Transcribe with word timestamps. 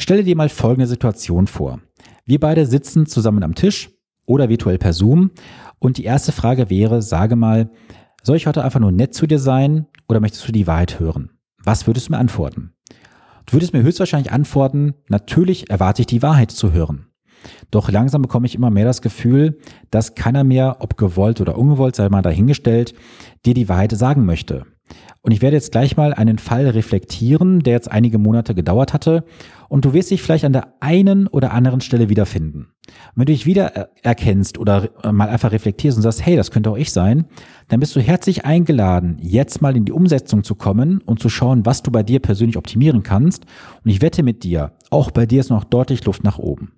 Stelle 0.00 0.24
dir 0.24 0.34
mal 0.34 0.48
folgende 0.48 0.86
Situation 0.86 1.46
vor. 1.46 1.78
Wir 2.24 2.40
beide 2.40 2.64
sitzen 2.64 3.04
zusammen 3.04 3.42
am 3.42 3.54
Tisch 3.54 3.90
oder 4.26 4.48
virtuell 4.48 4.78
per 4.78 4.94
Zoom 4.94 5.30
und 5.78 5.98
die 5.98 6.04
erste 6.04 6.32
Frage 6.32 6.70
wäre, 6.70 7.02
sage 7.02 7.36
mal, 7.36 7.70
soll 8.22 8.36
ich 8.36 8.46
heute 8.46 8.64
einfach 8.64 8.80
nur 8.80 8.92
nett 8.92 9.12
zu 9.12 9.26
dir 9.26 9.38
sein 9.38 9.86
oder 10.08 10.20
möchtest 10.20 10.48
du 10.48 10.52
die 10.52 10.66
Wahrheit 10.66 11.00
hören? 11.00 11.32
Was 11.62 11.86
würdest 11.86 12.08
du 12.08 12.12
mir 12.12 12.18
antworten? 12.18 12.72
Du 13.44 13.52
würdest 13.52 13.74
mir 13.74 13.82
höchstwahrscheinlich 13.82 14.32
antworten, 14.32 14.94
natürlich 15.08 15.68
erwarte 15.68 16.00
ich 16.00 16.06
die 16.06 16.22
Wahrheit 16.22 16.50
zu 16.50 16.72
hören. 16.72 17.08
Doch 17.70 17.90
langsam 17.90 18.22
bekomme 18.22 18.46
ich 18.46 18.54
immer 18.54 18.70
mehr 18.70 18.86
das 18.86 19.02
Gefühl, 19.02 19.58
dass 19.90 20.14
keiner 20.14 20.44
mehr, 20.44 20.78
ob 20.80 20.96
gewollt 20.96 21.42
oder 21.42 21.58
ungewollt, 21.58 21.94
sei 21.94 22.08
mal 22.08 22.22
dahingestellt, 22.22 22.94
dir 23.44 23.52
die 23.52 23.68
Wahrheit 23.68 23.92
sagen 23.92 24.24
möchte. 24.24 24.64
Und 25.22 25.32
ich 25.32 25.42
werde 25.42 25.56
jetzt 25.56 25.72
gleich 25.72 25.96
mal 25.96 26.14
einen 26.14 26.38
Fall 26.38 26.66
reflektieren, 26.68 27.60
der 27.60 27.74
jetzt 27.74 27.90
einige 27.90 28.18
Monate 28.18 28.54
gedauert 28.54 28.94
hatte. 28.94 29.24
Und 29.68 29.84
du 29.84 29.92
wirst 29.92 30.10
dich 30.10 30.22
vielleicht 30.22 30.44
an 30.44 30.52
der 30.52 30.74
einen 30.80 31.26
oder 31.26 31.52
anderen 31.52 31.80
Stelle 31.80 32.08
wiederfinden. 32.08 32.68
wenn 33.14 33.26
du 33.26 33.32
dich 33.32 33.46
wieder 33.46 33.90
erkennst 34.02 34.58
oder 34.58 34.90
mal 35.12 35.28
einfach 35.28 35.52
reflektierst 35.52 35.96
und 35.98 36.02
sagst, 36.02 36.24
hey, 36.24 36.36
das 36.36 36.50
könnte 36.50 36.70
auch 36.70 36.76
ich 36.76 36.90
sein, 36.90 37.26
dann 37.68 37.80
bist 37.80 37.94
du 37.94 38.00
herzlich 38.00 38.44
eingeladen, 38.44 39.18
jetzt 39.20 39.62
mal 39.62 39.76
in 39.76 39.84
die 39.84 39.92
Umsetzung 39.92 40.42
zu 40.42 40.54
kommen 40.54 41.00
und 41.04 41.20
zu 41.20 41.28
schauen, 41.28 41.66
was 41.66 41.82
du 41.82 41.90
bei 41.90 42.02
dir 42.02 42.20
persönlich 42.20 42.56
optimieren 42.56 43.02
kannst. 43.02 43.44
Und 43.84 43.90
ich 43.90 44.02
wette 44.02 44.22
mit 44.22 44.42
dir, 44.42 44.72
auch 44.90 45.10
bei 45.10 45.26
dir 45.26 45.40
ist 45.40 45.50
noch 45.50 45.64
deutlich 45.64 46.04
Luft 46.04 46.24
nach 46.24 46.38
oben. 46.38 46.72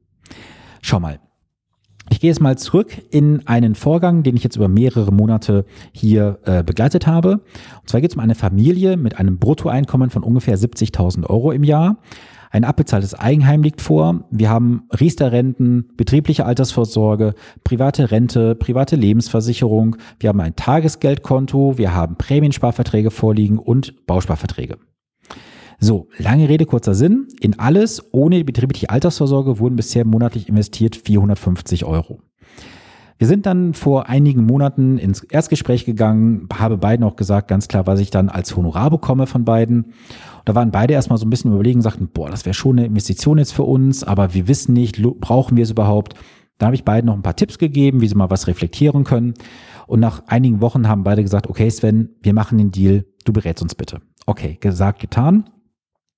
Schau 0.82 1.00
mal, 1.00 1.20
ich 2.12 2.20
gehe 2.20 2.30
jetzt 2.30 2.40
mal 2.40 2.58
zurück 2.58 3.02
in 3.10 3.46
einen 3.46 3.74
Vorgang, 3.74 4.22
den 4.22 4.36
ich 4.36 4.44
jetzt 4.44 4.56
über 4.56 4.68
mehrere 4.68 5.12
Monate 5.12 5.64
hier 5.92 6.38
äh, 6.44 6.62
begleitet 6.62 7.06
habe. 7.06 7.40
Und 7.80 7.88
zwar 7.88 8.00
geht 8.00 8.10
es 8.10 8.16
um 8.16 8.22
eine 8.22 8.34
Familie 8.34 8.96
mit 8.96 9.18
einem 9.18 9.38
Bruttoeinkommen 9.38 10.10
von 10.10 10.22
ungefähr 10.22 10.58
70.000 10.58 11.26
Euro 11.28 11.52
im 11.52 11.64
Jahr. 11.64 11.96
Ein 12.50 12.64
abbezahltes 12.64 13.14
Eigenheim 13.14 13.62
liegt 13.62 13.80
vor. 13.80 14.24
Wir 14.30 14.50
haben 14.50 14.82
Riester-Renten, 14.90 15.88
betriebliche 15.96 16.44
Altersvorsorge, 16.44 17.34
private 17.64 18.10
Rente, 18.10 18.54
private 18.56 18.94
Lebensversicherung. 18.94 19.96
Wir 20.20 20.28
haben 20.28 20.40
ein 20.42 20.54
Tagesgeldkonto. 20.54 21.78
Wir 21.78 21.94
haben 21.94 22.16
Prämiensparverträge 22.16 23.10
vorliegen 23.10 23.58
und 23.58 24.06
Bausparverträge. 24.06 24.76
So, 25.84 26.06
lange 26.16 26.48
Rede, 26.48 26.64
kurzer 26.64 26.94
Sinn. 26.94 27.26
In 27.40 27.58
alles 27.58 28.04
ohne 28.12 28.36
die 28.36 28.44
betriebliche 28.44 28.88
Altersvorsorge 28.88 29.58
wurden 29.58 29.74
bisher 29.74 30.04
monatlich 30.04 30.48
investiert 30.48 30.94
450 30.94 31.84
Euro. 31.84 32.20
Wir 33.18 33.26
sind 33.26 33.46
dann 33.46 33.74
vor 33.74 34.08
einigen 34.08 34.46
Monaten 34.46 34.96
ins 34.96 35.24
Erstgespräch 35.24 35.84
gegangen, 35.84 36.46
habe 36.56 36.78
beiden 36.78 37.04
auch 37.04 37.16
gesagt, 37.16 37.48
ganz 37.48 37.66
klar, 37.66 37.84
was 37.88 37.98
ich 37.98 38.10
dann 38.10 38.28
als 38.28 38.56
Honorar 38.56 38.90
bekomme 38.90 39.26
von 39.26 39.44
beiden. 39.44 39.86
Da 40.44 40.54
waren 40.54 40.70
beide 40.70 40.94
erstmal 40.94 41.18
so 41.18 41.26
ein 41.26 41.30
bisschen 41.30 41.52
überlegen, 41.52 41.82
sagten, 41.82 42.06
boah, 42.06 42.30
das 42.30 42.46
wäre 42.46 42.54
schon 42.54 42.78
eine 42.78 42.86
Investition 42.86 43.38
jetzt 43.38 43.52
für 43.52 43.64
uns, 43.64 44.04
aber 44.04 44.34
wir 44.34 44.46
wissen 44.46 44.74
nicht, 44.74 45.02
brauchen 45.20 45.56
wir 45.56 45.64
es 45.64 45.72
überhaupt? 45.72 46.14
Da 46.58 46.66
habe 46.66 46.76
ich 46.76 46.84
beiden 46.84 47.08
noch 47.08 47.16
ein 47.16 47.22
paar 47.22 47.34
Tipps 47.34 47.58
gegeben, 47.58 48.00
wie 48.02 48.06
sie 48.06 48.14
mal 48.14 48.30
was 48.30 48.46
reflektieren 48.46 49.02
können. 49.02 49.34
Und 49.88 49.98
nach 49.98 50.22
einigen 50.28 50.60
Wochen 50.60 50.86
haben 50.86 51.02
beide 51.02 51.22
gesagt, 51.22 51.48
okay, 51.48 51.68
Sven, 51.68 52.10
wir 52.22 52.34
machen 52.34 52.58
den 52.58 52.70
Deal, 52.70 53.04
du 53.24 53.32
berätst 53.32 53.64
uns 53.64 53.74
bitte. 53.74 54.00
Okay, 54.26 54.58
gesagt, 54.60 55.00
getan. 55.00 55.50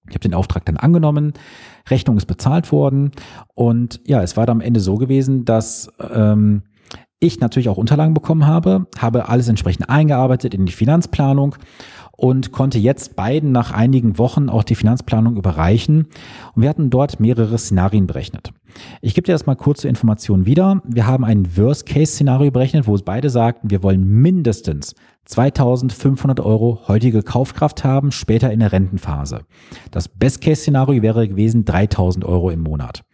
Ich 0.09 0.15
habe 0.15 0.21
den 0.21 0.35
Auftrag 0.35 0.65
dann 0.67 0.77
angenommen, 0.77 1.33
Rechnung 1.89 2.17
ist 2.17 2.27
bezahlt 2.27 2.73
worden 2.73 3.13
und 3.55 4.01
ja, 4.05 4.23
es 4.23 4.37
war 4.37 4.47
dann 4.47 4.59
am 4.59 4.61
Ende 4.61 4.81
so 4.81 4.97
gewesen, 4.97 5.45
dass 5.45 5.89
ähm, 5.99 6.63
ich 7.21 7.41
natürlich 7.41 7.69
auch 7.69 7.79
Unterlagen 7.79 8.15
bekommen 8.15 8.47
habe, 8.47 8.87
habe 8.99 9.29
alles 9.29 9.49
entsprechend 9.49 9.89
eingearbeitet 9.89 10.55
in 10.55 10.67
die 10.67 10.73
Finanzplanung 10.73 11.57
und 12.17 12.53
konnte 12.53 12.79
jetzt 12.79 13.17
beiden 13.17 13.51
nach 13.51 13.73
einigen 13.73 14.19
Wochen 14.19 14.49
auch 14.49 14.63
die 14.63 14.75
Finanzplanung 14.75 15.37
überreichen. 15.37 16.07
Und 16.55 16.63
wir 16.63 16.69
hatten 16.69 16.91
dort 16.91 17.19
mehrere 17.19 17.59
Szenarien 17.59 18.07
berechnet. 18.07 18.53
Ich 19.01 19.15
gebe 19.15 19.25
dir 19.25 19.33
das 19.33 19.47
mal 19.47 19.55
kurz 19.55 19.81
zur 19.81 19.91
Information 19.91 20.47
wieder. 20.47 20.83
Wir 20.85 21.07
haben 21.07 21.25
ein 21.25 21.57
Worst-Case-Szenario 21.57 22.51
berechnet, 22.51 22.87
wo 22.87 22.95
es 22.95 23.03
beide 23.03 23.31
sagten, 23.31 23.71
wir 23.71 23.83
wollen 23.83 24.05
mindestens 24.05 24.95
2500 25.27 26.41
Euro 26.41 26.81
heutige 26.87 27.23
Kaufkraft 27.23 27.85
haben, 27.85 28.13
später 28.13 28.53
in 28.53 28.61
der 28.61 28.73
Rentenphase. 28.73 29.41
Das 29.91 30.09
Best-Case-Szenario 30.09 31.03
wäre 31.03 31.29
gewesen 31.29 31.65
3000 31.65 32.25
Euro 32.25 32.51
im 32.51 32.61
Monat. 32.61 33.05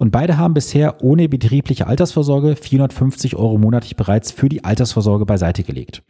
Und 0.00 0.12
beide 0.12 0.38
haben 0.38 0.54
bisher 0.54 1.04
ohne 1.04 1.28
betriebliche 1.28 1.86
Altersvorsorge 1.86 2.56
450 2.56 3.36
Euro 3.36 3.58
monatlich 3.58 3.96
bereits 3.96 4.32
für 4.32 4.48
die 4.48 4.64
Altersvorsorge 4.64 5.26
beiseite 5.26 5.62
gelegt. 5.62 6.02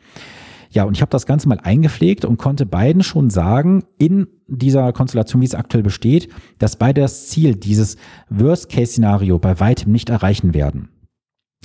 Ja, 0.71 0.85
und 0.85 0.97
ich 0.97 1.03
habe 1.03 1.11
das 1.11 1.27
Ganze 1.27 1.49
mal 1.49 1.59
eingepflegt 1.59 2.25
und 2.25 2.39
konnte 2.39 2.67
beiden 2.67 3.03
schon 3.03 3.31
sagen, 3.31 3.83
in 3.99 4.29
dieser 4.47 4.93
Konstellation, 4.93 5.43
wie 5.43 5.47
es 5.47 5.57
aktuell 5.57 5.83
besteht, 5.83 6.29
dass 6.61 6.77
beide 6.77 7.01
das 7.01 7.27
Ziel, 7.31 7.57
dieses 7.57 7.97
Worst-Case-Szenario 8.29 9.41
bei 9.41 9.59
weitem 9.59 9.91
nicht 9.91 10.09
erreichen 10.09 10.55
werden. 10.55 10.91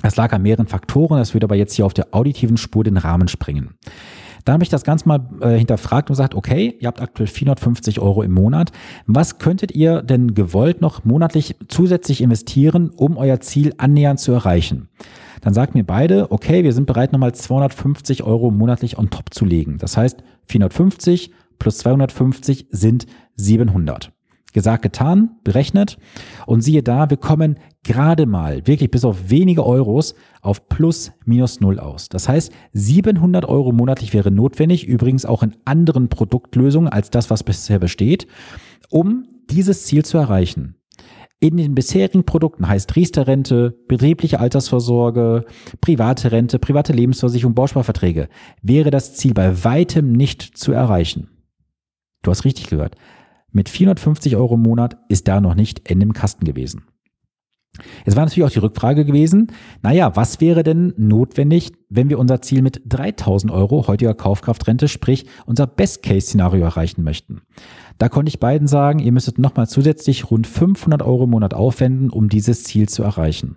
Das 0.01 0.15
lag 0.15 0.33
an 0.33 0.41
mehreren 0.41 0.65
Faktoren, 0.65 1.19
das 1.19 1.35
würde 1.35 1.45
aber 1.45 1.55
jetzt 1.55 1.75
hier 1.75 1.85
auf 1.85 1.93
der 1.93 2.07
auditiven 2.15 2.57
Spur 2.57 2.83
den 2.83 2.97
Rahmen 2.97 3.27
springen. 3.27 3.75
Da 4.45 4.53
habe 4.53 4.63
ich 4.63 4.69
das 4.69 4.83
Ganze 4.83 5.07
mal 5.07 5.27
äh, 5.41 5.57
hinterfragt 5.57 6.09
und 6.09 6.13
gesagt, 6.13 6.35
okay, 6.35 6.75
ihr 6.79 6.87
habt 6.87 7.01
aktuell 7.01 7.27
450 7.27 7.99
Euro 7.99 8.21
im 8.21 8.31
Monat. 8.31 8.71
Was 9.07 9.39
könntet 9.39 9.73
ihr 9.73 10.03
denn 10.03 10.35
gewollt 10.35 10.81
noch 10.81 11.03
monatlich 11.03 11.55
zusätzlich 11.67 12.21
investieren, 12.21 12.91
um 12.95 13.17
euer 13.17 13.39
Ziel 13.39 13.73
annähernd 13.77 14.19
zu 14.19 14.31
erreichen? 14.31 14.87
Dann 15.41 15.53
sagt 15.53 15.73
mir 15.73 15.83
beide, 15.83 16.31
okay, 16.31 16.63
wir 16.63 16.73
sind 16.73 16.85
bereit, 16.85 17.11
nochmal 17.11 17.33
250 17.33 18.23
Euro 18.23 18.51
monatlich 18.51 18.97
on 18.97 19.09
top 19.09 19.33
zu 19.33 19.45
legen. 19.45 19.77
Das 19.79 19.97
heißt, 19.97 20.23
450 20.45 21.31
plus 21.57 21.79
250 21.79 22.67
sind 22.69 23.07
700. 23.35 24.14
Gesagt, 24.55 24.83
getan, 24.83 25.31
berechnet. 25.43 25.97
Und 26.45 26.61
siehe 26.61 26.81
da, 26.81 27.09
wir 27.09 27.17
kommen 27.17 27.59
gerade 27.83 28.25
mal, 28.25 28.65
wirklich 28.65 28.89
bis 28.89 29.03
auf 29.03 29.29
wenige 29.29 29.65
Euros, 29.65 30.15
auf 30.41 30.69
plus 30.69 31.11
minus 31.25 31.59
null 31.59 31.77
aus. 31.77 32.07
Das 32.07 32.29
heißt, 32.29 32.53
700 32.71 33.43
Euro 33.43 33.73
monatlich 33.73 34.13
wäre 34.13 34.31
notwendig, 34.31 34.87
übrigens 34.87 35.25
auch 35.25 35.43
in 35.43 35.57
anderen 35.65 36.07
Produktlösungen 36.07 36.87
als 36.87 37.09
das, 37.09 37.29
was 37.29 37.43
bisher 37.43 37.79
besteht, 37.79 38.27
um 38.89 39.25
dieses 39.49 39.83
Ziel 39.83 40.05
zu 40.05 40.17
erreichen. 40.17 40.75
In 41.41 41.57
den 41.57 41.75
bisherigen 41.75 42.23
Produkten 42.23 42.65
heißt 42.65 42.95
Riester-Rente, 42.95 43.77
betriebliche 43.89 44.39
Altersvorsorge, 44.39 45.43
private 45.81 46.31
Rente, 46.31 46.59
private 46.59 46.93
Lebensversicherung, 46.93 47.55
Bausparverträge, 47.55 48.29
wäre 48.61 48.89
das 48.89 49.15
Ziel 49.15 49.33
bei 49.33 49.65
weitem 49.65 50.13
nicht 50.13 50.57
zu 50.57 50.71
erreichen. 50.71 51.27
Du 52.23 52.31
hast 52.31 52.45
richtig 52.45 52.69
gehört. 52.69 52.95
Mit 53.55 53.69
450 53.69 54.35
Euro 54.35 54.55
im 54.55 54.63
Monat 54.63 54.97
ist 55.07 55.29
da 55.29 55.39
noch 55.39 55.55
nicht 55.55 55.89
Ende 55.89 56.03
im 56.03 56.11
Kasten 56.11 56.43
gewesen. 56.43 56.83
Jetzt 58.05 58.17
war 58.17 58.25
natürlich 58.25 58.43
auch 58.45 58.51
die 58.51 58.59
Rückfrage 58.59 59.05
gewesen, 59.05 59.47
naja, 59.81 60.13
was 60.17 60.41
wäre 60.41 60.63
denn 60.63 60.93
notwendig, 60.97 61.71
wenn 61.87 62.09
wir 62.09 62.19
unser 62.19 62.41
Ziel 62.41 62.61
mit 62.61 62.81
3000 62.85 63.53
Euro 63.53 63.87
heutiger 63.87 64.13
Kaufkraftrente, 64.13 64.89
sprich 64.89 65.25
unser 65.45 65.67
Best-Case-Szenario 65.67 66.65
erreichen 66.65 67.03
möchten? 67.03 67.43
Da 67.97 68.09
konnte 68.09 68.27
ich 68.27 68.41
beiden 68.41 68.67
sagen, 68.67 68.99
ihr 68.99 69.13
müsstet 69.13 69.39
nochmal 69.39 69.69
zusätzlich 69.69 70.29
rund 70.29 70.47
500 70.47 71.01
Euro 71.01 71.23
im 71.23 71.29
Monat 71.29 71.53
aufwenden, 71.53 72.09
um 72.09 72.27
dieses 72.27 72.65
Ziel 72.65 72.89
zu 72.89 73.03
erreichen. 73.03 73.55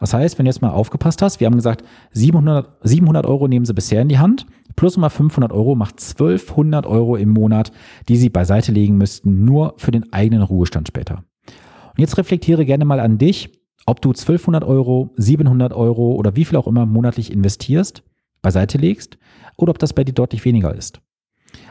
Das 0.00 0.14
heißt, 0.14 0.38
wenn 0.38 0.46
du 0.46 0.50
jetzt 0.50 0.62
mal 0.62 0.70
aufgepasst 0.70 1.20
hast, 1.20 1.40
wir 1.40 1.46
haben 1.46 1.56
gesagt, 1.56 1.84
700, 2.12 2.78
700 2.82 3.26
Euro 3.26 3.48
nehmen 3.48 3.66
sie 3.66 3.74
bisher 3.74 4.00
in 4.00 4.08
die 4.08 4.18
Hand 4.18 4.46
Plus 4.76 4.96
nochmal 4.96 5.10
500 5.10 5.52
Euro 5.52 5.74
macht 5.74 6.00
1200 6.00 6.86
Euro 6.86 7.16
im 7.16 7.30
Monat, 7.30 7.72
die 8.08 8.16
Sie 8.16 8.28
beiseite 8.28 8.72
legen 8.72 8.96
müssten, 8.96 9.44
nur 9.44 9.74
für 9.76 9.90
den 9.90 10.12
eigenen 10.12 10.42
Ruhestand 10.42 10.88
später. 10.88 11.24
Und 11.46 12.00
jetzt 12.00 12.18
reflektiere 12.18 12.64
gerne 12.64 12.84
mal 12.84 13.00
an 13.00 13.18
dich, 13.18 13.50
ob 13.86 14.00
du 14.00 14.10
1200 14.10 14.64
Euro, 14.64 15.12
700 15.16 15.72
Euro 15.72 16.14
oder 16.14 16.36
wie 16.36 16.44
viel 16.44 16.56
auch 16.56 16.66
immer 16.66 16.86
monatlich 16.86 17.32
investierst, 17.32 18.02
beiseite 18.42 18.78
legst 18.78 19.18
oder 19.56 19.70
ob 19.70 19.78
das 19.78 19.92
bei 19.92 20.04
dir 20.04 20.12
deutlich 20.12 20.44
weniger 20.44 20.74
ist. 20.74 21.00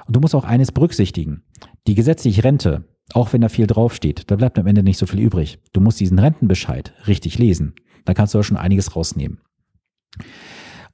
Und 0.05 0.15
du 0.15 0.19
musst 0.19 0.35
auch 0.35 0.45
eines 0.45 0.71
berücksichtigen. 0.71 1.43
Die 1.87 1.95
gesetzliche 1.95 2.43
Rente, 2.43 2.85
auch 3.13 3.33
wenn 3.33 3.41
da 3.41 3.49
viel 3.49 3.67
draufsteht, 3.67 4.31
da 4.31 4.35
bleibt 4.35 4.57
am 4.57 4.67
Ende 4.67 4.83
nicht 4.83 4.97
so 4.97 5.05
viel 5.05 5.19
übrig. 5.19 5.59
Du 5.73 5.81
musst 5.81 5.99
diesen 5.99 6.19
Rentenbescheid 6.19 6.93
richtig 7.07 7.37
lesen. 7.37 7.73
Da 8.05 8.13
kannst 8.13 8.33
du 8.33 8.37
ja 8.37 8.43
schon 8.43 8.57
einiges 8.57 8.95
rausnehmen. 8.95 9.41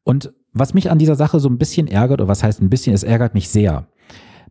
Und 0.03 0.33
was 0.54 0.74
mich 0.74 0.92
an 0.92 1.00
dieser 1.00 1.16
Sache 1.16 1.40
so 1.40 1.50
ein 1.50 1.57
bisschen 1.57 1.88
ärgert, 1.88 2.22
oder 2.22 2.28
was 2.28 2.44
heißt 2.44 2.62
ein 2.62 2.69
bisschen, 2.69 2.94
es 2.94 3.04
ärgert 3.04 3.34
mich 3.34 3.50
sehr. 3.50 3.88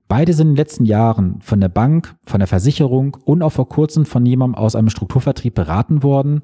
Beide 0.09 0.33
sind 0.33 0.49
in 0.49 0.53
den 0.55 0.56
letzten 0.56 0.87
Jahren 0.87 1.39
von 1.43 1.61
der 1.61 1.69
Bank, 1.69 2.17
von 2.25 2.41
der 2.41 2.47
Versicherung 2.47 3.19
und 3.27 3.43
auch 3.43 3.53
vor 3.53 3.69
kurzem 3.69 4.06
von 4.06 4.25
jemandem 4.25 4.55
aus 4.59 4.75
einem 4.75 4.89
Strukturvertrieb 4.89 5.55
beraten 5.55 6.03
worden. 6.03 6.41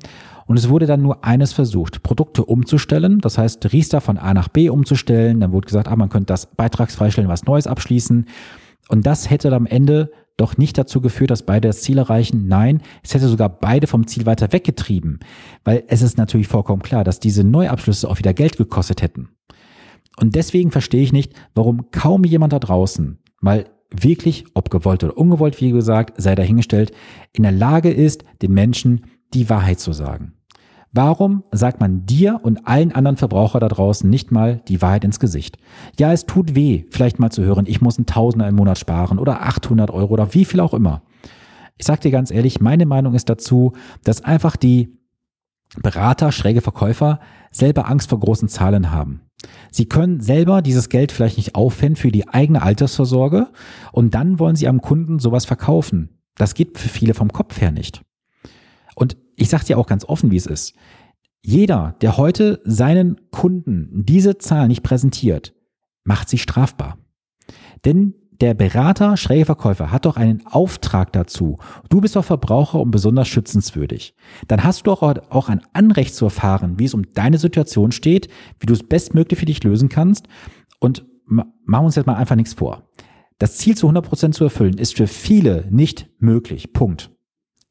Und 0.46 0.58
es 0.58 0.68
wurde 0.68 0.84
dann 0.84 1.00
nur 1.00 1.24
eines 1.24 1.54
versucht, 1.54 2.02
Produkte 2.02 2.44
umzustellen. 2.44 3.20
Das 3.20 3.38
heißt, 3.38 3.72
Riester 3.72 4.02
von 4.02 4.18
A 4.18 4.34
nach 4.34 4.48
B 4.48 4.68
umzustellen. 4.68 5.40
Dann 5.40 5.52
wurde 5.52 5.66
gesagt, 5.66 5.88
ah, 5.88 5.96
man 5.96 6.10
könnte 6.10 6.26
das 6.26 6.44
beitragsfreistellen, 6.44 7.30
was 7.30 7.46
Neues 7.46 7.66
abschließen. 7.66 8.26
Und 8.90 9.06
das 9.06 9.30
hätte 9.30 9.50
am 9.54 9.64
Ende 9.64 10.10
doch 10.36 10.56
nicht 10.56 10.76
dazu 10.76 11.00
geführt, 11.00 11.30
dass 11.30 11.46
beide 11.46 11.68
das 11.68 11.82
Ziel 11.82 11.98
erreichen. 11.98 12.48
Nein, 12.48 12.82
es 13.02 13.14
hätte 13.14 13.28
sogar 13.28 13.48
beide 13.48 13.86
vom 13.86 14.06
Ziel 14.06 14.26
weiter 14.26 14.52
weggetrieben. 14.52 15.20
Weil 15.62 15.84
es 15.88 16.02
ist 16.02 16.18
natürlich 16.18 16.48
vollkommen 16.48 16.82
klar, 16.82 17.04
dass 17.04 17.20
diese 17.20 17.44
Neuabschlüsse 17.44 18.08
auch 18.08 18.18
wieder 18.18 18.34
Geld 18.34 18.56
gekostet 18.56 19.02
hätten. 19.02 19.28
Und 20.16 20.34
deswegen 20.34 20.70
verstehe 20.70 21.02
ich 21.02 21.12
nicht, 21.12 21.32
warum 21.54 21.90
kaum 21.90 22.24
jemand 22.24 22.52
da 22.52 22.58
draußen 22.58 23.18
mal 23.40 23.66
wirklich, 23.90 24.44
ob 24.54 24.70
gewollt 24.70 25.04
oder 25.04 25.16
ungewollt, 25.16 25.60
wie 25.60 25.70
gesagt, 25.70 26.20
sei 26.20 26.34
dahingestellt, 26.34 26.92
in 27.32 27.42
der 27.42 27.52
Lage 27.52 27.90
ist, 27.90 28.24
den 28.42 28.52
Menschen 28.52 29.06
die 29.34 29.48
Wahrheit 29.48 29.80
zu 29.80 29.92
sagen. 29.92 30.33
Warum 30.96 31.42
sagt 31.50 31.80
man 31.80 32.06
dir 32.06 32.38
und 32.44 32.68
allen 32.68 32.92
anderen 32.92 33.16
Verbraucher 33.16 33.58
da 33.58 33.66
draußen 33.66 34.08
nicht 34.08 34.30
mal 34.30 34.62
die 34.68 34.80
Wahrheit 34.80 35.04
ins 35.04 35.18
Gesicht? 35.18 35.58
Ja, 35.98 36.12
es 36.12 36.24
tut 36.24 36.54
weh, 36.54 36.84
vielleicht 36.88 37.18
mal 37.18 37.30
zu 37.30 37.42
hören, 37.42 37.66
ich 37.66 37.80
muss 37.80 37.98
ein 37.98 38.06
Tausender 38.06 38.46
im 38.46 38.54
Monat 38.54 38.78
sparen 38.78 39.18
oder 39.18 39.42
800 39.42 39.90
Euro 39.90 40.12
oder 40.12 40.34
wie 40.34 40.44
viel 40.44 40.60
auch 40.60 40.72
immer. 40.72 41.02
Ich 41.76 41.84
sag 41.84 42.00
dir 42.00 42.12
ganz 42.12 42.30
ehrlich, 42.30 42.60
meine 42.60 42.86
Meinung 42.86 43.14
ist 43.14 43.28
dazu, 43.28 43.72
dass 44.04 44.22
einfach 44.22 44.54
die 44.54 44.96
Berater, 45.82 46.30
schräge 46.30 46.60
Verkäufer 46.60 47.18
selber 47.50 47.90
Angst 47.90 48.10
vor 48.10 48.20
großen 48.20 48.48
Zahlen 48.48 48.92
haben. 48.92 49.22
Sie 49.72 49.86
können 49.86 50.20
selber 50.20 50.62
dieses 50.62 50.88
Geld 50.88 51.10
vielleicht 51.10 51.38
nicht 51.38 51.56
aufwenden 51.56 51.96
für 51.96 52.12
die 52.12 52.28
eigene 52.28 52.62
Altersvorsorge 52.62 53.48
und 53.90 54.14
dann 54.14 54.38
wollen 54.38 54.54
sie 54.54 54.68
am 54.68 54.80
Kunden 54.80 55.18
sowas 55.18 55.44
verkaufen. 55.44 56.20
Das 56.36 56.54
geht 56.54 56.78
für 56.78 56.88
viele 56.88 57.14
vom 57.14 57.32
Kopf 57.32 57.60
her 57.60 57.72
nicht. 57.72 58.02
Und 58.94 59.16
ich 59.36 59.48
sage 59.48 59.64
dir 59.64 59.78
auch 59.78 59.86
ganz 59.86 60.04
offen, 60.04 60.30
wie 60.30 60.36
es 60.36 60.46
ist. 60.46 60.74
Jeder, 61.42 61.94
der 62.00 62.16
heute 62.16 62.60
seinen 62.64 63.30
Kunden 63.30 64.04
diese 64.04 64.38
Zahl 64.38 64.68
nicht 64.68 64.82
präsentiert, 64.82 65.54
macht 66.02 66.28
sie 66.28 66.38
strafbar. 66.38 66.98
Denn 67.84 68.14
der 68.40 68.54
Berater, 68.54 69.16
schräge 69.16 69.44
Verkäufer, 69.44 69.92
hat 69.92 70.06
doch 70.06 70.16
einen 70.16 70.44
Auftrag 70.46 71.12
dazu. 71.12 71.58
Du 71.88 72.00
bist 72.00 72.16
doch 72.16 72.24
Verbraucher 72.24 72.80
und 72.80 72.90
besonders 72.90 73.28
schützenswürdig. 73.28 74.14
Dann 74.48 74.64
hast 74.64 74.80
du 74.80 74.84
doch 74.84 75.02
auch 75.02 75.48
ein 75.48 75.60
Anrecht 75.72 76.14
zu 76.14 76.24
erfahren, 76.24 76.78
wie 76.78 76.86
es 76.86 76.94
um 76.94 77.10
deine 77.12 77.38
Situation 77.38 77.92
steht, 77.92 78.28
wie 78.58 78.66
du 78.66 78.72
es 78.72 78.82
bestmöglich 78.82 79.38
für 79.38 79.46
dich 79.46 79.62
lösen 79.62 79.88
kannst. 79.88 80.26
Und 80.80 81.06
machen 81.26 81.86
uns 81.86 81.94
jetzt 81.94 82.06
mal 82.06 82.16
einfach 82.16 82.36
nichts 82.36 82.54
vor. 82.54 82.88
Das 83.38 83.56
Ziel 83.56 83.76
zu 83.76 83.86
100 83.86 84.06
Prozent 84.06 84.34
zu 84.34 84.44
erfüllen 84.44 84.78
ist 84.78 84.96
für 84.96 85.06
viele 85.06 85.66
nicht 85.70 86.08
möglich. 86.18 86.72
Punkt. 86.72 87.13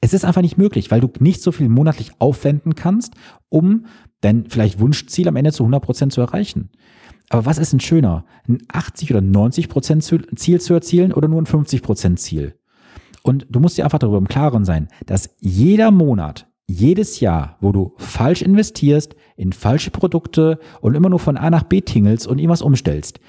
Es 0.04 0.14
ist 0.14 0.26
einfach 0.26 0.42
nicht 0.42 0.58
möglich, 0.58 0.92
weil 0.92 1.00
du 1.00 1.10
nicht 1.20 1.42
so 1.42 1.54
viel 1.54 1.70
monatlich 1.70 2.12
aufwenden 2.20 2.76
kannst, 2.76 3.14
um 3.48 3.86
dein 4.20 4.50
vielleicht 4.50 4.82
Wunschziel 4.82 5.30
am 5.30 5.38
Ende 5.38 5.54
zu 5.54 5.64
100 5.64 5.82
Prozent 5.82 6.12
zu 6.12 6.20
erreichen. 6.20 6.72
Aber 7.30 7.46
was 7.46 7.58
ist 7.58 7.72
denn 7.72 7.80
schöner? 7.80 8.26
Ein 8.46 8.58
80 8.68 9.12
oder 9.12 9.22
90 9.22 9.70
Prozent 9.70 10.04
Ziel 10.04 10.60
zu 10.60 10.74
erzielen 10.74 11.14
oder 11.14 11.30
nur 11.30 11.42
ein 11.42 11.46
50 11.46 11.82
Prozent 11.82 12.20
Ziel? 12.20 12.60
Und 13.22 13.48
du 13.50 13.62
musst 13.62 13.78
dir 13.78 13.86
einfach 13.86 14.00
darüber 14.00 14.18
im 14.18 14.28
Klaren 14.28 14.66
sein, 14.66 14.90
dass 15.06 15.38
jeder 15.40 15.90
Monat, 15.90 16.52
jedes 16.68 17.22
Jahr, 17.22 17.56
wo 17.62 17.72
du 17.72 17.94
falsch 17.96 18.42
investierst, 18.42 19.16
in 19.38 19.54
falsche 19.54 19.92
Produkte 19.92 20.60
und 20.82 20.96
immer 20.96 21.10
nur 21.10 21.20
von 21.20 21.38
A 21.38 21.50
nach 21.50 21.64
B 21.64 21.80
tingelst 21.80 22.28
und 22.28 22.40
irgendwas 22.40 22.62
umstellst, 22.62 23.22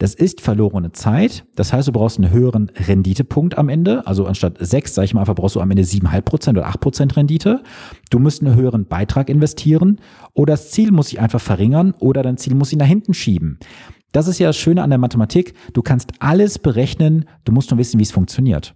das 0.00 0.14
ist 0.14 0.40
verlorene 0.40 0.92
Zeit. 0.92 1.44
Das 1.56 1.74
heißt, 1.74 1.86
du 1.88 1.92
brauchst 1.92 2.18
einen 2.18 2.30
höheren 2.30 2.70
Renditepunkt 2.74 3.58
am 3.58 3.68
Ende. 3.68 4.06
Also 4.06 4.24
anstatt 4.24 4.56
sechs, 4.58 4.94
sag 4.94 5.04
ich 5.04 5.12
mal 5.12 5.20
einfach, 5.20 5.34
brauchst 5.34 5.56
du 5.56 5.60
am 5.60 5.70
Ende 5.70 5.84
siebeneinhalb 5.84 6.24
Prozent 6.24 6.56
oder 6.56 6.68
acht 6.68 6.80
Prozent 6.80 7.18
Rendite. 7.18 7.62
Du 8.08 8.18
musst 8.18 8.42
einen 8.42 8.54
höheren 8.54 8.86
Beitrag 8.86 9.28
investieren 9.28 10.00
oder 10.32 10.54
das 10.54 10.70
Ziel 10.70 10.90
muss 10.90 11.08
sich 11.08 11.20
einfach 11.20 11.40
verringern 11.40 11.92
oder 11.98 12.22
dein 12.22 12.38
Ziel 12.38 12.54
muss 12.54 12.70
sich 12.70 12.78
nach 12.78 12.86
hinten 12.86 13.12
schieben. 13.12 13.58
Das 14.12 14.26
ist 14.26 14.38
ja 14.38 14.46
das 14.46 14.56
Schöne 14.56 14.82
an 14.82 14.88
der 14.88 14.98
Mathematik. 14.98 15.52
Du 15.74 15.82
kannst 15.82 16.12
alles 16.18 16.58
berechnen. 16.58 17.26
Du 17.44 17.52
musst 17.52 17.70
nur 17.70 17.76
wissen, 17.76 17.98
wie 17.98 18.04
es 18.04 18.10
funktioniert. 18.10 18.74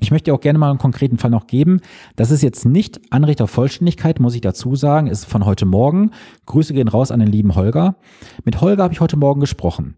Ich 0.00 0.10
möchte 0.10 0.32
auch 0.32 0.40
gerne 0.40 0.58
mal 0.58 0.70
einen 0.70 0.78
konkreten 0.78 1.18
Fall 1.18 1.30
noch 1.30 1.46
geben. 1.46 1.80
Das 2.16 2.30
ist 2.30 2.42
jetzt 2.42 2.64
nicht 2.64 3.00
Anrecht 3.10 3.42
auf 3.42 3.50
Vollständigkeit, 3.50 4.20
muss 4.20 4.34
ich 4.34 4.40
dazu 4.40 4.74
sagen, 4.74 5.06
ist 5.06 5.26
von 5.26 5.44
heute 5.44 5.66
Morgen. 5.66 6.10
Grüße 6.46 6.72
gehen 6.72 6.88
raus 6.88 7.10
an 7.10 7.20
den 7.20 7.28
lieben 7.28 7.54
Holger. 7.54 7.96
Mit 8.44 8.60
Holger 8.60 8.84
habe 8.84 8.94
ich 8.94 9.00
heute 9.00 9.16
Morgen 9.16 9.40
gesprochen. 9.40 9.96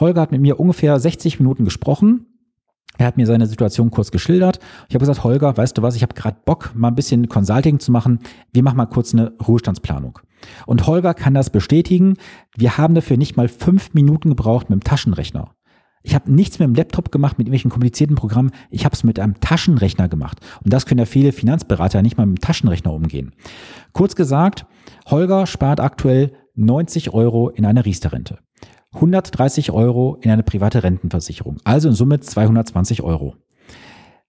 Holger 0.00 0.22
hat 0.22 0.32
mit 0.32 0.40
mir 0.40 0.58
ungefähr 0.58 0.98
60 0.98 1.40
Minuten 1.40 1.64
gesprochen. 1.64 2.26
Er 2.96 3.06
hat 3.06 3.16
mir 3.16 3.26
seine 3.26 3.46
Situation 3.46 3.90
kurz 3.90 4.10
geschildert. 4.10 4.60
Ich 4.88 4.94
habe 4.94 5.02
gesagt, 5.02 5.24
Holger, 5.24 5.56
weißt 5.56 5.76
du 5.76 5.82
was, 5.82 5.96
ich 5.96 6.02
habe 6.02 6.14
gerade 6.14 6.38
Bock, 6.44 6.72
mal 6.74 6.88
ein 6.88 6.94
bisschen 6.94 7.28
Consulting 7.28 7.80
zu 7.80 7.90
machen. 7.90 8.20
Wir 8.52 8.62
machen 8.62 8.76
mal 8.76 8.86
kurz 8.86 9.12
eine 9.12 9.32
Ruhestandsplanung. 9.46 10.20
Und 10.66 10.86
Holger 10.86 11.14
kann 11.14 11.34
das 11.34 11.50
bestätigen. 11.50 12.16
Wir 12.56 12.78
haben 12.78 12.94
dafür 12.94 13.16
nicht 13.16 13.36
mal 13.36 13.48
fünf 13.48 13.94
Minuten 13.94 14.30
gebraucht 14.30 14.70
mit 14.70 14.80
dem 14.80 14.84
Taschenrechner. 14.84 15.54
Ich 16.06 16.14
habe 16.14 16.30
nichts 16.30 16.58
mit 16.58 16.68
dem 16.68 16.74
Laptop 16.74 17.10
gemacht, 17.10 17.38
mit 17.38 17.46
irgendwelchen 17.46 17.70
komplizierten 17.70 18.14
Programmen. 18.14 18.52
Ich 18.70 18.84
habe 18.84 18.94
es 18.94 19.04
mit 19.04 19.18
einem 19.18 19.40
Taschenrechner 19.40 20.06
gemacht. 20.06 20.38
Und 20.62 20.70
das 20.70 20.84
können 20.84 20.98
ja 20.98 21.06
viele 21.06 21.32
Finanzberater 21.32 22.02
nicht 22.02 22.18
mal 22.18 22.26
mit 22.26 22.38
dem 22.38 22.42
Taschenrechner 22.42 22.92
umgehen. 22.92 23.32
Kurz 23.92 24.14
gesagt, 24.14 24.66
Holger 25.06 25.46
spart 25.46 25.80
aktuell 25.80 26.32
90 26.56 27.14
Euro 27.14 27.48
in 27.48 27.64
eine 27.64 27.86
Riester-Rente. 27.86 28.38
130 28.92 29.72
Euro 29.72 30.18
in 30.20 30.30
eine 30.30 30.42
private 30.42 30.82
Rentenversicherung. 30.82 31.56
Also 31.64 31.88
in 31.88 31.94
Summe 31.94 32.20
220 32.20 33.02
Euro. 33.02 33.36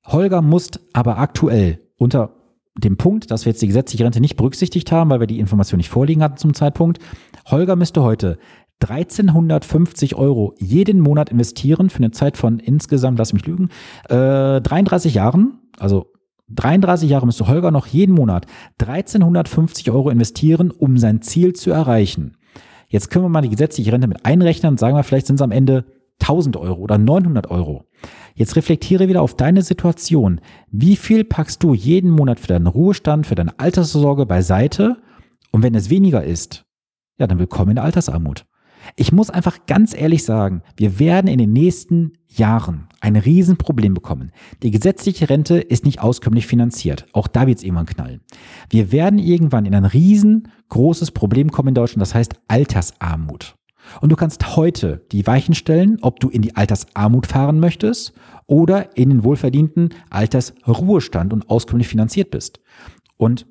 Holger 0.05 0.41
muss 0.41 0.71
aber 0.93 1.17
aktuell 1.17 1.81
unter 1.97 2.31
dem 2.77 2.95
Punkt, 2.95 3.31
dass 3.31 3.45
wir 3.45 3.51
jetzt 3.51 3.61
die 3.61 3.67
gesetzliche 3.67 4.05
Rente 4.05 4.21
nicht 4.21 4.37
berücksichtigt 4.37 4.91
haben, 4.93 5.09
weil 5.09 5.19
wir 5.19 5.27
die 5.27 5.39
Information 5.39 5.77
nicht 5.77 5.89
vorliegen 5.89 6.23
hatten 6.23 6.37
zum 6.37 6.53
Zeitpunkt. 6.53 6.99
Holger 7.45 7.75
müsste 7.75 8.01
heute 8.01 8.37
1350 8.81 10.15
Euro 10.15 10.53
jeden 10.59 10.99
Monat 10.99 11.29
investieren 11.29 11.89
für 11.89 11.99
eine 11.99 12.11
Zeit 12.11 12.37
von 12.37 12.59
insgesamt, 12.59 13.17
lass 13.17 13.33
mich 13.33 13.45
lügen, 13.45 13.69
äh, 14.09 14.61
33 14.61 15.13
Jahren. 15.15 15.59
Also 15.79 16.11
33 16.49 17.09
Jahre 17.09 17.25
müsste 17.25 17.47
Holger 17.47 17.71
noch 17.71 17.87
jeden 17.87 18.13
Monat 18.13 18.45
1350 18.77 19.91
Euro 19.91 20.09
investieren, 20.09 20.71
um 20.71 20.97
sein 20.97 21.21
Ziel 21.21 21.53
zu 21.53 21.71
erreichen. 21.71 22.37
Jetzt 22.87 23.09
können 23.09 23.25
wir 23.25 23.29
mal 23.29 23.41
die 23.41 23.49
gesetzliche 23.49 23.91
Rente 23.91 24.07
mit 24.07 24.25
einrechnen 24.25 24.71
und 24.71 24.79
sagen 24.79 24.95
wir, 24.95 25.03
vielleicht 25.03 25.27
sind 25.27 25.35
es 25.35 25.41
am 25.41 25.51
Ende 25.51 25.85
1000 26.21 26.57
Euro 26.57 26.81
oder 26.81 26.97
900 26.97 27.49
Euro. 27.49 27.85
Jetzt 28.35 28.55
reflektiere 28.55 29.07
wieder 29.07 29.21
auf 29.21 29.35
deine 29.35 29.61
Situation. 29.61 30.41
Wie 30.69 30.95
viel 30.95 31.23
packst 31.23 31.63
du 31.63 31.73
jeden 31.73 32.11
Monat 32.11 32.39
für 32.39 32.47
deinen 32.47 32.67
Ruhestand, 32.67 33.25
für 33.25 33.35
deine 33.35 33.57
Alterssorge 33.59 34.25
beiseite? 34.25 34.97
Und 35.51 35.63
wenn 35.63 35.75
es 35.75 35.89
weniger 35.89 36.23
ist, 36.23 36.65
ja, 37.17 37.27
dann 37.27 37.39
willkommen 37.39 37.71
in 37.71 37.75
der 37.75 37.85
Altersarmut. 37.85 38.45
Ich 38.95 39.11
muss 39.11 39.29
einfach 39.29 39.65
ganz 39.65 39.95
ehrlich 39.95 40.23
sagen, 40.23 40.61
wir 40.77 40.99
werden 40.99 41.27
in 41.27 41.37
den 41.37 41.53
nächsten 41.53 42.13
Jahren 42.27 42.87
ein 43.01 43.15
Riesenproblem 43.15 43.93
bekommen. 43.93 44.31
Die 44.63 44.71
gesetzliche 44.71 45.29
Rente 45.29 45.57
ist 45.57 45.85
nicht 45.85 46.01
auskömmlich 46.01 46.47
finanziert. 46.47 47.05
Auch 47.13 47.27
da 47.27 47.47
wird 47.47 47.59
es 47.59 47.63
irgendwann 47.63 47.85
knallen. 47.85 48.21
Wir 48.69 48.91
werden 48.91 49.19
irgendwann 49.19 49.65
in 49.65 49.75
ein 49.75 49.85
riesengroßes 49.85 51.11
Problem 51.11 51.51
kommen 51.51 51.69
in 51.69 51.75
Deutschland, 51.75 52.01
das 52.01 52.15
heißt 52.15 52.33
Altersarmut. 52.47 53.55
Und 54.01 54.11
du 54.11 54.15
kannst 54.15 54.55
heute 54.55 55.05
die 55.11 55.27
Weichen 55.27 55.53
stellen, 55.53 55.99
ob 56.01 56.19
du 56.19 56.29
in 56.29 56.41
die 56.41 56.55
Altersarmut 56.55 57.27
fahren 57.27 57.59
möchtest 57.59 58.13
oder 58.47 58.97
in 58.97 59.09
den 59.09 59.23
wohlverdienten 59.23 59.89
Altersruhestand 60.09 61.33
und 61.33 61.49
auskömmlich 61.49 61.87
finanziert 61.87 62.31
bist. 62.31 62.59
Und 63.17 63.45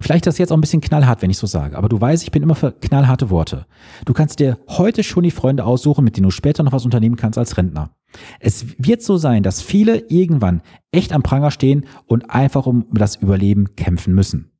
Vielleicht 0.00 0.26
ist 0.26 0.34
das 0.34 0.38
jetzt 0.38 0.52
auch 0.52 0.56
ein 0.56 0.60
bisschen 0.60 0.80
knallhart, 0.80 1.22
wenn 1.22 1.30
ich 1.30 1.38
so 1.38 1.46
sage, 1.46 1.76
aber 1.76 1.88
du 1.88 2.00
weißt, 2.00 2.22
ich 2.22 2.32
bin 2.32 2.42
immer 2.42 2.54
für 2.54 2.72
knallharte 2.72 3.30
Worte. 3.30 3.66
Du 4.04 4.12
kannst 4.12 4.40
dir 4.40 4.58
heute 4.68 5.02
schon 5.02 5.24
die 5.24 5.30
Freunde 5.30 5.64
aussuchen, 5.64 6.04
mit 6.04 6.16
denen 6.16 6.24
du 6.24 6.30
später 6.30 6.62
noch 6.62 6.72
was 6.72 6.84
unternehmen 6.84 7.16
kannst 7.16 7.38
als 7.38 7.56
Rentner. 7.56 7.90
Es 8.40 8.66
wird 8.78 9.02
so 9.02 9.16
sein, 9.16 9.42
dass 9.42 9.62
viele 9.62 9.98
irgendwann 10.08 10.62
echt 10.92 11.12
am 11.12 11.22
Pranger 11.22 11.50
stehen 11.50 11.86
und 12.06 12.30
einfach 12.30 12.66
um 12.66 12.86
das 12.92 13.16
Überleben 13.16 13.76
kämpfen 13.76 14.14
müssen. 14.14 14.52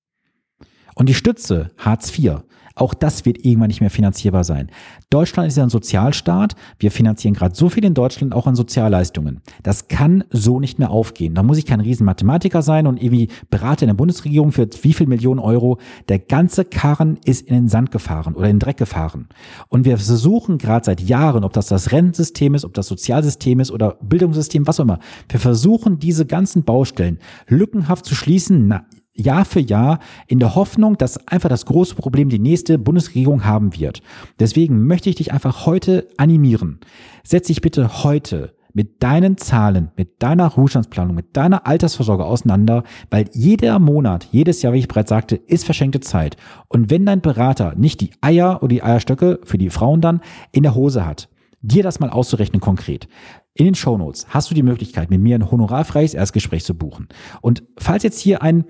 Und 0.94 1.08
die 1.08 1.14
Stütze 1.14 1.70
Hartz 1.76 2.16
IV 2.16 2.42
auch 2.76 2.92
das 2.92 3.24
wird 3.24 3.44
irgendwann 3.44 3.68
nicht 3.68 3.80
mehr 3.80 3.90
finanzierbar 3.90 4.42
sein. 4.42 4.68
Deutschland 5.08 5.46
ist 5.46 5.56
ja 5.56 5.62
ein 5.62 5.70
Sozialstaat. 5.70 6.56
Wir 6.80 6.90
finanzieren 6.90 7.34
gerade 7.34 7.54
so 7.54 7.68
viel 7.68 7.84
in 7.84 7.94
Deutschland 7.94 8.34
auch 8.34 8.48
an 8.48 8.56
Sozialleistungen. 8.56 9.42
Das 9.62 9.86
kann 9.86 10.24
so 10.30 10.58
nicht 10.58 10.80
mehr 10.80 10.90
aufgehen. 10.90 11.34
Da 11.34 11.44
muss 11.44 11.58
ich 11.58 11.66
kein 11.66 11.80
Riesenmathematiker 11.80 12.62
sein 12.62 12.88
und 12.88 13.00
irgendwie 13.00 13.28
Berater 13.48 13.82
in 13.82 13.88
der 13.88 13.94
Bundesregierung 13.94 14.50
für 14.50 14.68
wie 14.82 14.92
viel 14.92 15.06
Millionen 15.06 15.38
Euro. 15.38 15.78
Der 16.08 16.18
ganze 16.18 16.64
Karren 16.64 17.18
ist 17.24 17.46
in 17.46 17.54
den 17.54 17.68
Sand 17.68 17.92
gefahren 17.92 18.34
oder 18.34 18.48
in 18.48 18.56
den 18.56 18.60
Dreck 18.60 18.76
gefahren. 18.76 19.28
Und 19.68 19.84
wir 19.84 19.96
versuchen 19.96 20.58
gerade 20.58 20.84
seit 20.84 21.00
Jahren, 21.00 21.44
ob 21.44 21.52
das 21.52 21.68
das 21.68 21.92
Rentensystem 21.92 22.56
ist, 22.56 22.64
ob 22.64 22.74
das 22.74 22.88
Sozialsystem 22.88 23.60
ist 23.60 23.70
oder 23.70 23.98
Bildungssystem, 24.02 24.66
was 24.66 24.80
auch 24.80 24.84
immer. 24.84 24.98
Wir 25.28 25.38
versuchen 25.38 26.00
diese 26.00 26.26
ganzen 26.26 26.64
Baustellen 26.64 27.20
lückenhaft 27.46 28.04
zu 28.04 28.16
schließen. 28.16 28.66
Na, 28.66 28.84
Jahr 29.14 29.44
für 29.44 29.60
Jahr 29.60 30.00
in 30.26 30.40
der 30.40 30.54
Hoffnung, 30.54 30.98
dass 30.98 31.28
einfach 31.28 31.48
das 31.48 31.66
große 31.66 31.94
Problem 31.94 32.28
die 32.28 32.38
nächste 32.38 32.78
Bundesregierung 32.78 33.44
haben 33.44 33.78
wird. 33.78 34.02
Deswegen 34.38 34.86
möchte 34.86 35.08
ich 35.08 35.16
dich 35.16 35.32
einfach 35.32 35.66
heute 35.66 36.08
animieren. 36.16 36.80
Setz 37.22 37.46
dich 37.46 37.60
bitte 37.60 38.04
heute 38.04 38.54
mit 38.74 39.02
deinen 39.02 39.38
Zahlen, 39.38 39.92
mit 39.96 40.20
deiner 40.22 40.48
Ruhestandsplanung, 40.48 41.14
mit 41.14 41.36
deiner 41.36 41.66
Altersvorsorge 41.66 42.24
auseinander, 42.24 42.82
weil 43.08 43.30
jeder 43.32 43.78
Monat, 43.78 44.28
jedes 44.32 44.62
Jahr, 44.62 44.72
wie 44.72 44.80
ich 44.80 44.88
bereits 44.88 45.10
sagte, 45.10 45.36
ist 45.36 45.64
verschenkte 45.64 46.00
Zeit. 46.00 46.36
Und 46.68 46.90
wenn 46.90 47.06
dein 47.06 47.20
Berater 47.20 47.74
nicht 47.76 48.00
die 48.00 48.10
Eier 48.20 48.58
oder 48.62 48.68
die 48.68 48.82
Eierstöcke 48.82 49.38
für 49.44 49.58
die 49.58 49.70
Frauen 49.70 50.00
dann 50.00 50.20
in 50.50 50.64
der 50.64 50.74
Hose 50.74 51.06
hat, 51.06 51.28
dir 51.62 51.82
das 51.82 52.00
mal 52.00 52.10
auszurechnen 52.10 52.60
konkret. 52.60 53.08
In 53.54 53.64
den 53.64 53.76
Shownotes 53.76 54.26
hast 54.30 54.50
du 54.50 54.54
die 54.54 54.64
Möglichkeit, 54.64 55.08
mit 55.08 55.20
mir 55.20 55.38
ein 55.38 55.50
honorarfreies 55.50 56.12
Erstgespräch 56.12 56.64
zu 56.64 56.74
buchen. 56.74 57.08
Und 57.40 57.62
falls 57.78 58.02
jetzt 58.02 58.18
hier 58.18 58.42
ein 58.42 58.64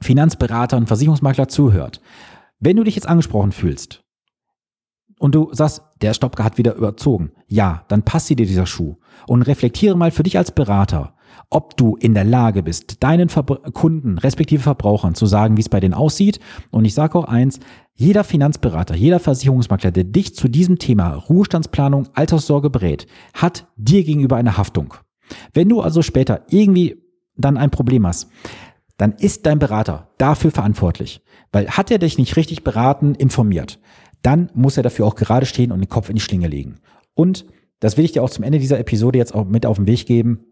Finanzberater 0.00 0.76
und 0.76 0.86
Versicherungsmakler 0.86 1.48
zuhört, 1.48 2.00
wenn 2.60 2.76
du 2.76 2.84
dich 2.84 2.94
jetzt 2.94 3.08
angesprochen 3.08 3.52
fühlst, 3.52 4.04
und 5.18 5.34
du 5.34 5.50
sagst, 5.52 5.82
der 6.00 6.14
Stopka 6.14 6.44
hat 6.44 6.58
wieder 6.58 6.74
überzogen. 6.74 7.32
Ja, 7.48 7.84
dann 7.88 8.02
passt 8.02 8.30
dir 8.30 8.36
dieser 8.36 8.66
Schuh 8.66 8.96
und 9.26 9.42
reflektiere 9.42 9.96
mal 9.96 10.10
für 10.10 10.22
dich 10.22 10.38
als 10.38 10.52
Berater, 10.52 11.14
ob 11.50 11.76
du 11.76 11.96
in 11.96 12.14
der 12.14 12.24
Lage 12.24 12.62
bist, 12.62 13.02
deinen 13.02 13.28
Ver 13.28 13.44
Kunden, 13.44 14.18
respektive 14.18 14.62
Verbrauchern 14.62 15.14
zu 15.14 15.26
sagen, 15.26 15.56
wie 15.56 15.60
es 15.60 15.68
bei 15.68 15.80
denen 15.80 15.94
aussieht. 15.94 16.40
Und 16.70 16.84
ich 16.84 16.94
sage 16.94 17.18
auch 17.18 17.24
eins, 17.24 17.58
jeder 17.94 18.22
Finanzberater, 18.22 18.94
jeder 18.94 19.18
Versicherungsmakler, 19.18 19.90
der 19.90 20.04
dich 20.04 20.34
zu 20.34 20.48
diesem 20.48 20.78
Thema 20.78 21.14
Ruhestandsplanung, 21.14 22.08
Alterssorge 22.14 22.70
berät, 22.70 23.06
hat 23.34 23.66
dir 23.76 24.04
gegenüber 24.04 24.36
eine 24.36 24.56
Haftung. 24.56 24.94
Wenn 25.52 25.68
du 25.68 25.80
also 25.80 26.02
später 26.02 26.42
irgendwie 26.48 27.02
dann 27.36 27.56
ein 27.56 27.70
Problem 27.70 28.06
hast, 28.06 28.28
dann 28.98 29.14
ist 29.14 29.46
dein 29.46 29.58
Berater 29.58 30.10
dafür 30.18 30.50
verantwortlich. 30.50 31.22
Weil 31.50 31.70
hat 31.70 31.90
er 31.90 31.98
dich 31.98 32.18
nicht 32.18 32.36
richtig 32.36 32.62
beraten, 32.62 33.14
informiert, 33.14 33.80
dann 34.22 34.50
muss 34.54 34.76
er 34.76 34.82
dafür 34.82 35.06
auch 35.06 35.14
gerade 35.14 35.46
stehen 35.46 35.72
und 35.72 35.80
den 35.80 35.88
Kopf 35.88 36.10
in 36.10 36.16
die 36.16 36.20
Schlinge 36.20 36.48
legen. 36.48 36.80
Und 37.14 37.46
das 37.80 37.96
will 37.96 38.04
ich 38.04 38.12
dir 38.12 38.22
auch 38.22 38.30
zum 38.30 38.44
Ende 38.44 38.58
dieser 38.58 38.78
Episode 38.78 39.18
jetzt 39.18 39.34
auch 39.34 39.46
mit 39.46 39.64
auf 39.64 39.76
den 39.76 39.86
Weg 39.86 40.04
geben. 40.06 40.44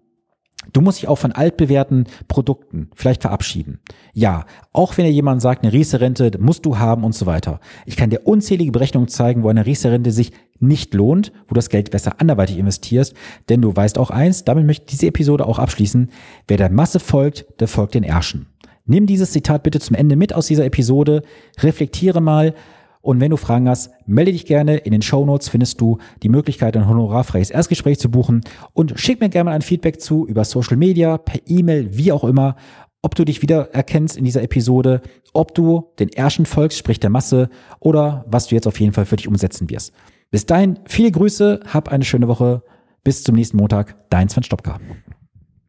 Du 0.73 0.81
musst 0.81 0.99
dich 1.01 1.09
auch 1.09 1.19
von 1.19 1.33
altbewährten 1.33 2.05
Produkten 2.29 2.91
vielleicht 2.95 3.23
verabschieden. 3.23 3.81
Ja, 4.13 4.45
auch 4.73 4.97
wenn 4.97 5.05
dir 5.05 5.13
jemand 5.13 5.43
sagt, 5.43 5.63
eine 5.63 5.73
Riester-Rente 5.73 6.33
musst 6.39 6.67
du 6.67 6.79
haben 6.79 7.05
und 7.05 7.15
so 7.15 7.27
weiter. 7.27 7.61
Ich 7.85 7.97
kann 7.97 8.11
dir 8.11 8.27
unzählige 8.27 8.73
Berechnungen 8.73 9.09
zeigen, 9.09 9.43
wo 9.43 9.49
eine 9.49 9.67
Riester-Rente 9.67 10.13
sich 10.13 10.33
nicht 10.59 10.95
lohnt, 10.95 11.33
wo 11.45 11.49
du 11.51 11.55
das 11.55 11.69
Geld 11.69 11.91
besser 11.91 12.21
anderweitig 12.21 12.59
investierst. 12.59 13.15
Denn 13.49 13.63
du 13.63 13.75
weißt 13.75 13.99
auch 13.99 14.11
eins, 14.11 14.45
damit 14.45 14.67
möchte 14.67 14.85
ich 14.85 14.91
diese 14.91 15.07
Episode 15.07 15.47
auch 15.47 15.59
abschließen. 15.59 16.11
Wer 16.49 16.57
der 16.57 16.71
Masse 16.71 17.01
folgt, 17.01 17.47
der 17.61 17.69
folgt 17.69 17.95
den 17.95 18.05
Ärschen. 18.05 18.47
Nimm 18.87 19.07
dieses 19.07 19.33
Zitat 19.33 19.65
bitte 19.65 19.81
zum 19.81 19.97
Ende 19.97 20.15
mit 20.15 20.33
aus 20.33 20.47
dieser 20.47 20.65
Episode, 20.65 21.23
reflektiere 21.59 22.21
mal 22.21 22.55
und 23.07 23.21
wenn 23.21 23.31
du 23.31 23.37
Fragen 23.37 23.69
hast, 23.69 23.93
melde 24.05 24.33
dich 24.33 24.47
gerne. 24.47 24.79
In 24.79 24.91
den 24.91 25.01
Show 25.01 25.25
Notes 25.25 25.49
findest 25.49 25.81
du 25.81 25.99
die 26.25 26.29
Möglichkeit, 26.29 26.77
ein 26.77 26.89
honorarfreies 26.89 27.51
Erstgespräch 27.51 28.01
zu 28.01 28.11
buchen 28.11 28.41
und 28.73 28.99
schick 28.99 29.21
mir 29.21 29.29
gerne 29.29 29.51
mal 29.51 29.55
ein 29.55 29.63
Feedback 29.63 30.01
zu 30.01 30.27
über 30.27 30.45
Social 30.45 30.77
Media, 30.77 31.17
per 31.17 31.41
E-Mail, 31.47 31.97
wie 31.97 32.11
auch 32.11 32.25
immer, 32.25 32.57
ob 33.03 33.15
du 33.15 33.25
dich 33.25 33.43
wieder 33.43 33.73
erkennst 33.73 34.17
in 34.17 34.25
dieser 34.25 34.43
Episode, 34.43 35.03
ob 35.33 35.55
du 35.55 35.85
den 36.01 36.09
Ärschen 36.09 36.47
folgst, 36.47 36.79
sprich 36.79 36.99
der 36.99 37.11
Masse, 37.11 37.49
oder 37.79 38.25
was 38.27 38.49
du 38.49 38.57
jetzt 38.57 38.67
auf 38.67 38.81
jeden 38.81 38.93
Fall 38.93 39.07
für 39.07 39.15
dich 39.15 39.29
umsetzen 39.29 39.71
wirst. 39.71 39.93
Bis 40.33 40.45
dahin, 40.45 40.81
viele 40.87 41.13
Grüße, 41.13 41.61
hab 41.73 41.89
eine 41.89 42.05
schöne 42.05 42.27
Woche. 42.27 42.65
Bis 43.05 43.23
zum 43.23 43.37
nächsten 43.37 43.57
Montag, 43.57 43.95
dein 44.11 44.29
Sven 44.29 44.43
Stopka. 44.43 44.81